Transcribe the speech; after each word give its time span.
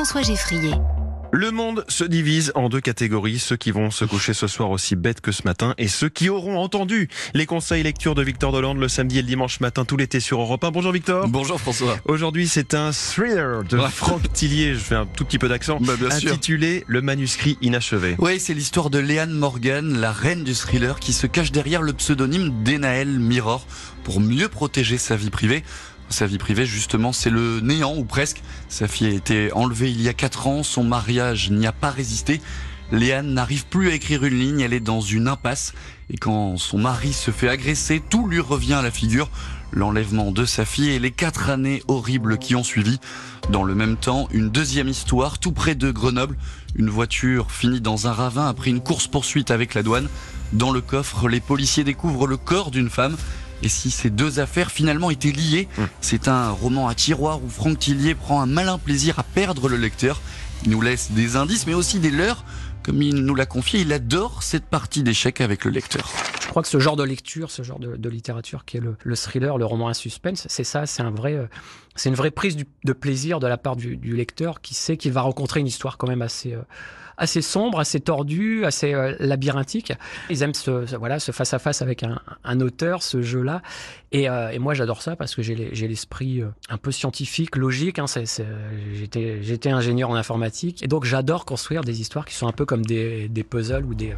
François 0.00 0.22
Geffrier. 0.22 0.72
Le 1.30 1.50
monde 1.50 1.84
se 1.86 2.04
divise 2.04 2.52
en 2.54 2.70
deux 2.70 2.80
catégories, 2.80 3.38
ceux 3.38 3.56
qui 3.58 3.70
vont 3.70 3.90
se 3.90 4.06
coucher 4.06 4.32
ce 4.32 4.46
soir 4.46 4.70
aussi 4.70 4.96
bêtes 4.96 5.20
que 5.20 5.30
ce 5.30 5.42
matin 5.44 5.74
et 5.76 5.88
ceux 5.88 6.08
qui 6.08 6.30
auront 6.30 6.56
entendu 6.58 7.10
les 7.34 7.44
conseils 7.44 7.82
lecture 7.82 8.14
de 8.14 8.22
Victor 8.22 8.50
Dolande 8.50 8.78
le 8.78 8.88
samedi 8.88 9.18
et 9.18 9.20
le 9.22 9.28
dimanche 9.28 9.60
matin 9.60 9.84
tout 9.84 9.98
l'été 9.98 10.18
sur 10.18 10.40
Europe 10.40 10.64
1. 10.64 10.70
Bonjour 10.70 10.92
Victor. 10.92 11.28
Bonjour 11.28 11.60
François. 11.60 11.98
Aujourd'hui 12.06 12.48
c'est 12.48 12.72
un 12.72 12.92
thriller 12.92 13.62
de 13.62 13.76
Ouais. 13.76 13.90
Franck 13.90 14.32
Tillier, 14.32 14.72
je 14.72 14.78
fais 14.78 14.94
un 14.94 15.04
tout 15.04 15.26
petit 15.26 15.38
peu 15.38 15.50
d'accent, 15.50 15.78
Bah, 15.82 15.92
sûr. 16.18 16.32
intitulé 16.32 16.82
Le 16.86 17.02
manuscrit 17.02 17.58
inachevé. 17.60 18.14
Oui, 18.18 18.40
c'est 18.40 18.54
l'histoire 18.54 18.88
de 18.88 18.98
Léane 19.00 19.32
Morgan, 19.32 20.00
la 20.00 20.12
reine 20.12 20.44
du 20.44 20.54
thriller, 20.54 20.98
qui 20.98 21.12
se 21.12 21.26
cache 21.26 21.52
derrière 21.52 21.82
le 21.82 21.92
pseudonyme 21.92 22.64
d'Enaël 22.64 23.20
Mirror 23.20 23.66
pour 24.02 24.18
mieux 24.20 24.48
protéger 24.48 24.96
sa 24.96 25.14
vie 25.14 25.28
privée. 25.28 25.62
Sa 26.10 26.26
vie 26.26 26.38
privée, 26.38 26.66
justement, 26.66 27.12
c'est 27.12 27.30
le 27.30 27.60
néant 27.60 27.96
ou 27.96 28.04
presque. 28.04 28.42
Sa 28.68 28.88
fille 28.88 29.06
a 29.06 29.10
été 29.10 29.52
enlevée 29.52 29.90
il 29.90 30.02
y 30.02 30.08
a 30.08 30.12
4 30.12 30.48
ans, 30.48 30.62
son 30.64 30.82
mariage 30.82 31.50
n'y 31.50 31.68
a 31.68 31.72
pas 31.72 31.90
résisté. 31.90 32.40
Léane 32.90 33.32
n'arrive 33.32 33.66
plus 33.66 33.90
à 33.90 33.94
écrire 33.94 34.24
une 34.24 34.38
ligne, 34.38 34.60
elle 34.60 34.72
est 34.72 34.80
dans 34.80 35.00
une 35.00 35.28
impasse. 35.28 35.72
Et 36.12 36.16
quand 36.16 36.56
son 36.56 36.78
mari 36.78 37.12
se 37.12 37.30
fait 37.30 37.48
agresser, 37.48 38.02
tout 38.10 38.26
lui 38.26 38.40
revient 38.40 38.74
à 38.74 38.82
la 38.82 38.90
figure. 38.90 39.30
L'enlèvement 39.72 40.32
de 40.32 40.44
sa 40.44 40.64
fille 40.64 40.90
et 40.90 40.98
les 40.98 41.12
quatre 41.12 41.48
années 41.48 41.84
horribles 41.86 42.38
qui 42.38 42.56
ont 42.56 42.64
suivi. 42.64 42.98
Dans 43.50 43.62
le 43.62 43.76
même 43.76 43.96
temps, 43.96 44.28
une 44.32 44.50
deuxième 44.50 44.88
histoire 44.88 45.38
tout 45.38 45.52
près 45.52 45.76
de 45.76 45.92
Grenoble. 45.92 46.36
Une 46.74 46.90
voiture 46.90 47.52
finit 47.52 47.80
dans 47.80 48.08
un 48.08 48.12
ravin 48.12 48.48
après 48.48 48.70
une 48.70 48.80
course-poursuite 48.80 49.52
avec 49.52 49.74
la 49.74 49.84
douane. 49.84 50.08
Dans 50.52 50.72
le 50.72 50.80
coffre, 50.80 51.28
les 51.28 51.38
policiers 51.38 51.84
découvrent 51.84 52.26
le 52.26 52.36
corps 52.36 52.72
d'une 52.72 52.90
femme. 52.90 53.16
Et 53.62 53.68
si 53.68 53.90
ces 53.90 54.10
deux 54.10 54.40
affaires 54.40 54.70
finalement 54.70 55.10
étaient 55.10 55.32
liées, 55.32 55.68
Mm. 55.78 55.82
c'est 56.00 56.28
un 56.28 56.50
roman 56.50 56.88
à 56.88 56.94
tiroir 56.94 57.42
où 57.42 57.48
Franck 57.48 57.78
Tillier 57.78 58.14
prend 58.14 58.40
un 58.40 58.46
malin 58.46 58.78
plaisir 58.78 59.18
à 59.18 59.22
perdre 59.22 59.68
le 59.68 59.76
lecteur. 59.76 60.20
Il 60.64 60.70
nous 60.70 60.80
laisse 60.80 61.10
des 61.12 61.36
indices 61.36 61.66
mais 61.66 61.74
aussi 61.74 61.98
des 61.98 62.10
leurs. 62.10 62.44
Comme 62.82 63.02
il 63.02 63.14
nous 63.16 63.34
l'a 63.34 63.44
confié, 63.44 63.80
il 63.80 63.92
adore 63.92 64.42
cette 64.42 64.64
partie 64.64 65.02
d'échecs 65.02 65.42
avec 65.42 65.66
le 65.66 65.70
lecteur. 65.70 66.10
Je 66.42 66.48
crois 66.48 66.62
que 66.62 66.68
ce 66.68 66.80
genre 66.80 66.96
de 66.96 67.04
lecture, 67.04 67.50
ce 67.50 67.62
genre 67.62 67.78
de, 67.78 67.94
de 67.96 68.08
littérature 68.08 68.64
qui 68.64 68.78
est 68.78 68.80
le, 68.80 68.96
le 69.04 69.16
thriller, 69.16 69.58
le 69.58 69.66
roman 69.66 69.88
à 69.88 69.94
suspense, 69.94 70.46
c'est 70.48 70.64
ça, 70.64 70.86
c'est 70.86 71.02
un 71.02 71.10
vrai, 71.10 71.34
euh, 71.34 71.44
c'est 71.94 72.08
une 72.08 72.14
vraie 72.14 72.30
prise 72.30 72.56
du- 72.56 72.66
de 72.84 72.92
plaisir 72.94 73.38
de 73.38 73.46
la 73.46 73.58
part 73.58 73.76
du, 73.76 73.98
du 73.98 74.16
lecteur 74.16 74.62
qui 74.62 74.72
sait 74.74 74.96
qu'il 74.96 75.12
va 75.12 75.20
rencontrer 75.20 75.60
une 75.60 75.66
histoire 75.66 75.98
quand 75.98 76.08
même 76.08 76.22
assez, 76.22 76.54
euh, 76.54 76.62
assez 77.20 77.42
sombre, 77.42 77.78
assez 77.78 78.00
tordue, 78.00 78.64
assez 78.64 78.92
euh, 78.94 79.14
labyrinthique. 79.20 79.92
Ils 80.30 80.42
aiment 80.42 80.54
ce, 80.54 80.96
voilà, 80.96 81.20
ce 81.20 81.30
face 81.30 81.54
à 81.54 81.58
face 81.58 81.82
avec 81.82 82.02
un, 82.02 82.60
auteur, 82.60 83.02
ce 83.02 83.22
jeu-là. 83.22 83.62
Et, 84.12 84.28
euh, 84.28 84.50
et 84.50 84.58
moi, 84.58 84.74
j'adore 84.74 85.02
ça 85.02 85.14
parce 85.14 85.36
que 85.36 85.42
j'ai 85.42 85.54
les- 85.54 85.72
j'ai 85.72 85.86
l'esprit 85.86 86.40
euh, 86.42 86.48
un 86.68 86.78
peu 86.78 86.90
scientifique, 86.90 87.54
logique. 87.56 87.98
Hein, 88.00 88.06
J'étais 89.42 89.70
ingénieur 89.70 90.10
en 90.10 90.14
informatique 90.16 90.82
et 90.82 90.88
donc 90.88 91.04
j'adore 91.04 91.44
construire 91.44 91.82
des 91.82 92.00
histoires 92.00 92.24
qui 92.24 92.34
sont 92.34 92.48
un 92.48 92.52
peu 92.52 92.64
comme 92.64 92.84
des, 92.84 93.28
puzzles 93.48 93.84
ou 93.84 93.94
des 93.94 94.14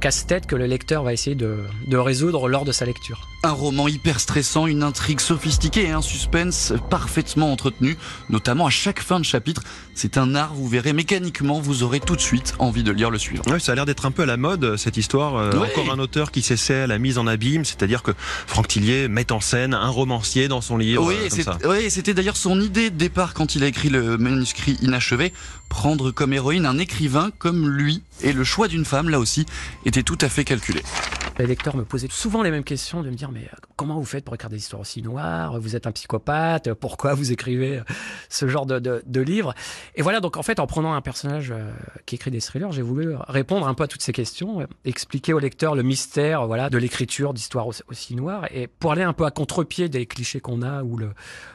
casse-tête 0.00 0.46
que 0.46 0.56
le 0.56 0.66
lecteur 0.66 1.02
va 1.02 1.12
essayer 1.12 1.36
de, 1.36 1.58
de 1.88 1.96
résoudre 1.96 2.48
lors 2.48 2.64
de 2.64 2.72
sa 2.72 2.84
lecture. 2.84 3.28
Un 3.44 3.52
roman 3.52 3.88
hyper 3.88 4.20
stressant, 4.20 4.66
une 4.66 4.82
intrigue 4.82 5.20
sophistiquée 5.20 5.84
et 5.86 5.90
un 5.90 6.02
suspense 6.02 6.72
parfaitement 6.90 7.50
entretenu, 7.52 7.96
notamment 8.30 8.66
à 8.66 8.70
chaque 8.70 9.00
fin 9.00 9.18
de 9.18 9.24
chapitre. 9.24 9.62
C'est 9.94 10.18
un 10.18 10.34
art, 10.34 10.54
vous 10.54 10.68
verrez, 10.68 10.92
mécaniquement, 10.92 11.58
vous 11.60 11.82
aurez 11.82 12.00
tout 12.00 12.14
de 12.16 12.20
suite 12.20 12.41
envie 12.58 12.82
de 12.82 12.92
lire 12.92 13.10
le 13.10 13.18
suivant. 13.18 13.42
Ça 13.58 13.72
a 13.72 13.74
l'air 13.74 13.86
d'être 13.86 14.06
un 14.06 14.10
peu 14.10 14.22
à 14.22 14.26
la 14.26 14.36
mode 14.36 14.76
cette 14.76 14.96
histoire. 14.96 15.36
Euh, 15.36 15.50
Ouais. 15.52 15.68
Encore 15.76 15.92
un 15.92 15.98
auteur 15.98 16.30
qui 16.32 16.42
s'essaie 16.42 16.80
à 16.82 16.86
la 16.86 16.98
mise 16.98 17.18
en 17.18 17.26
abîme, 17.26 17.64
c'est-à-dire 17.64 18.02
que 18.02 18.12
Franck 18.46 18.68
Tillier 18.68 19.08
met 19.08 19.30
en 19.32 19.40
scène 19.40 19.74
un 19.74 19.88
romancier 19.88 20.48
dans 20.48 20.60
son 20.60 20.76
livre. 20.76 21.04
Oui, 21.04 21.14
euh, 21.46 21.54
oui, 21.68 21.90
c'était 21.90 22.14
d'ailleurs 22.14 22.36
son 22.36 22.60
idée 22.60 22.90
de 22.90 22.96
départ 22.96 23.34
quand 23.34 23.54
il 23.54 23.62
a 23.62 23.66
écrit 23.66 23.88
le 23.90 24.16
manuscrit 24.18 24.78
inachevé. 24.82 25.32
Prendre 25.68 26.10
comme 26.10 26.32
héroïne 26.32 26.66
un 26.66 26.78
écrivain 26.78 27.30
comme 27.38 27.68
lui 27.68 28.02
et 28.22 28.32
le 28.32 28.44
choix 28.44 28.68
d'une 28.68 28.84
femme, 28.84 29.08
là 29.08 29.18
aussi, 29.18 29.46
était 29.86 30.02
tout 30.02 30.18
à 30.20 30.28
fait 30.28 30.44
calculé. 30.44 30.82
Les 31.38 31.46
lecteurs 31.46 31.76
me 31.76 31.84
posaient 31.84 32.08
souvent 32.10 32.42
les 32.42 32.50
mêmes 32.50 32.62
questions, 32.62 33.02
de 33.02 33.08
me 33.08 33.14
dire 33.14 33.30
mais 33.32 33.44
euh, 33.44 33.56
comment 33.76 33.94
vous 33.94 34.04
faites 34.04 34.24
pour 34.24 34.34
écrire 34.34 34.50
des 34.50 34.58
histoires 34.58 34.82
aussi 34.82 35.00
noires? 35.02 35.58
Vous 35.58 35.74
êtes 35.76 35.86
un 35.86 35.92
psychopathe? 35.92 36.74
Pourquoi 36.74 37.14
vous 37.14 37.32
écrivez 37.32 37.78
euh, 37.78 37.84
ce 38.28 38.46
genre 38.48 38.66
de, 38.66 38.78
de, 38.78 39.02
de 39.06 39.20
livres? 39.22 39.54
Et 39.94 40.02
voilà, 40.02 40.20
donc 40.20 40.36
en 40.36 40.42
fait, 40.42 40.60
en 40.60 40.66
prenant 40.66 40.92
un 40.92 41.00
personnage 41.00 41.50
euh, 41.50 41.72
qui 42.04 42.16
écrit 42.16 42.30
des 42.30 42.40
thrillers, 42.40 42.70
j'ai 42.70 42.82
voulu 42.82 43.14
répondre 43.28 43.66
un 43.66 43.72
peu 43.72 43.84
à 43.84 43.88
toutes 43.88 44.02
ces 44.02 44.12
questions, 44.12 44.66
expliquer 44.84 45.32
au 45.32 45.38
lecteur 45.38 45.74
le 45.74 45.82
mystère, 45.82 46.46
voilà, 46.46 46.68
de 46.68 46.76
l'écriture 46.76 47.32
d'histoires 47.32 47.66
aussi, 47.66 48.14
noires, 48.14 48.46
et 48.50 48.66
pour 48.66 48.92
aller 48.92 49.02
un 49.02 49.14
peu 49.14 49.24
à 49.24 49.30
contre-pied 49.30 49.88
des 49.88 50.04
clichés 50.04 50.40
qu'on 50.40 50.60
a, 50.60 50.82
où 50.82 50.98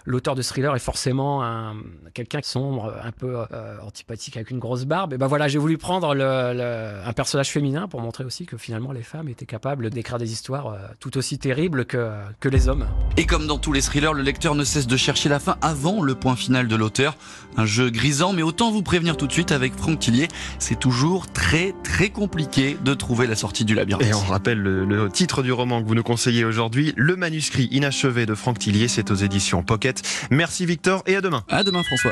l'auteur 0.06 0.34
de 0.34 0.42
thriller 0.42 0.76
est 0.76 0.80
forcément 0.80 1.44
un, 1.44 1.76
quelqu'un 2.16 2.40
sombre, 2.42 2.96
un 3.04 3.12
peu 3.12 3.38
antipathique 3.84 4.38
avec 4.38 4.50
une 4.50 4.60
grosse 4.60 4.86
barbe. 4.86 5.14
Et 5.14 5.18
ben 5.18 5.28
voilà, 5.28 5.48
j'ai 5.48 5.60
voulu 5.60 5.78
prendre 5.78 6.16
le- 6.16 7.02
un 7.06 7.14
personnage 7.14 7.52
féminin 7.52 7.88
pour 7.88 8.02
montrer 8.02 8.24
aussi 8.24 8.46
que 8.46 8.58
finalement 8.58 8.92
les 8.92 9.04
femmes 9.04 9.30
étaient 9.30 9.46
capables 9.46 9.57
d'écrire 9.90 10.18
des 10.18 10.32
histoires 10.32 10.68
euh, 10.68 10.78
tout 11.00 11.18
aussi 11.18 11.38
terribles 11.38 11.86
que, 11.86 12.12
que 12.40 12.50
les 12.50 12.68
hommes. 12.68 12.88
Et 13.18 13.26
comme 13.26 13.48
dans 13.48 13.58
tous 13.58 13.74
les 13.74 13.82
thrillers, 13.82 14.14
le 14.14 14.24
lecteur 14.24 14.56
ne 14.56 14.64
cesse 14.64 14.88
de 14.88 14.98
chercher 14.98 15.30
la 15.30 15.40
fin 15.40 15.58
avant 15.62 16.02
le 16.02 16.16
point 16.16 16.36
final 16.36 16.68
de 16.68 16.76
l'auteur. 16.76 17.18
Un 17.58 17.66
jeu 17.66 17.90
grisant, 17.90 18.34
mais 18.34 18.44
autant 18.44 18.72
vous 18.72 18.84
prévenir 18.84 19.18
tout 19.18 19.28
de 19.28 19.32
suite 19.32 19.52
avec 19.52 19.74
Franck 19.76 20.00
Tillier, 20.00 20.28
c'est 20.60 20.80
toujours 20.80 21.32
très 21.32 21.74
très 21.84 22.10
compliqué 22.10 22.78
de 22.84 22.94
trouver 22.94 23.28
la 23.28 23.36
sortie 23.36 23.66
du 23.66 23.74
labyrinthe. 23.74 24.04
Et 24.08 24.14
on 24.14 24.20
rappelle 24.20 24.60
le, 24.60 24.86
le 24.86 25.10
titre 25.10 25.44
du 25.44 25.52
roman 25.52 25.82
que 25.82 25.88
vous 25.88 25.96
nous 25.96 26.04
conseillez 26.04 26.46
aujourd'hui, 26.46 26.94
Le 26.96 27.16
manuscrit 27.16 27.68
inachevé 27.72 28.26
de 28.26 28.36
Franck 28.36 28.60
Tillier, 28.60 28.88
c'est 28.88 29.12
aux 29.12 29.16
éditions 29.16 29.64
Pocket. 29.64 30.02
Merci 30.30 30.66
Victor 30.66 31.04
et 31.08 31.16
à 31.16 31.22
demain. 31.22 31.44
À 31.50 31.64
demain 31.64 31.84
François. 31.84 32.12